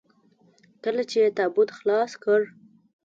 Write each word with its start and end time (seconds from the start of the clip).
کله 0.83 1.03
چې 1.09 1.17
يې 1.23 1.29
تابوت 1.37 1.69
خلاص 1.77 2.11
کړ. 2.23 2.41